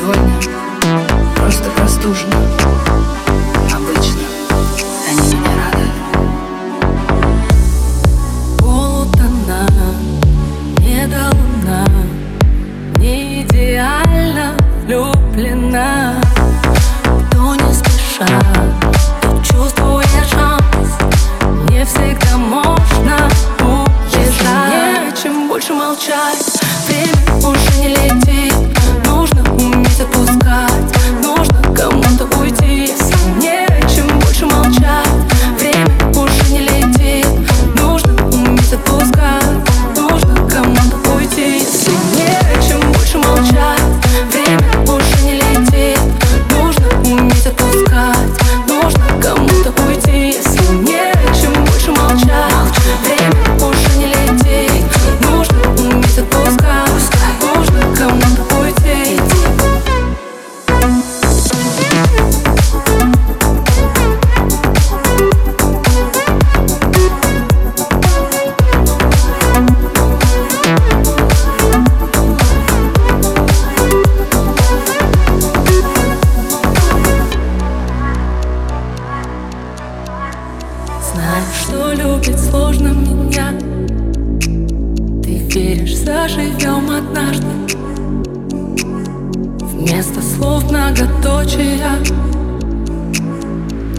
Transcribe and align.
сегодня 0.00 0.32
Просто 1.36 1.70
простужена 1.70 2.36
Обычно 3.72 4.24
они 5.08 5.34
меня 5.34 5.50
радуют 5.64 5.94
Полутона, 8.58 9.66
не 10.80 11.06
до 11.06 11.30
Не 12.98 13.42
идеально 13.42 14.54
влюблена. 14.84 16.20
Кто 17.30 17.54
не 17.54 17.72
спеша, 17.72 18.40
тот 19.22 19.42
чувствует 19.44 20.06
шанс. 20.30 20.98
Не 21.70 21.84
всегда 21.84 22.36
можно 22.36 23.28
убежать. 23.60 24.10
Если 24.12 25.06
нечем 25.06 25.48
больше 25.48 25.72
молчать. 25.72 26.60
Время 26.86 27.48
уже 27.48 27.78
не 27.80 27.88
летит. 27.88 28.69
Знаю, 81.12 81.44
что 81.60 81.92
любить 81.92 82.38
сложно 82.38 82.88
меня. 82.88 83.52
Ты 85.22 85.38
веришь, 85.48 85.96
заживем 85.96 86.88
однажды. 86.88 87.46
Вместо 89.60 90.22
слов 90.22 90.70
многоточия. 90.70 91.96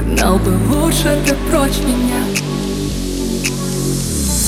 Гнал 0.00 0.38
бы 0.38 0.56
лучше 0.72 1.18
ты 1.26 1.34
прочь 1.50 1.78
меня. 1.80 2.24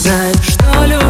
Знаю, 0.03 0.34
что 0.43 0.87
любит 0.87 1.06